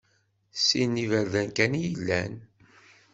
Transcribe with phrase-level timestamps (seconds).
[0.65, 2.33] Sin n iberdan kan i yellan.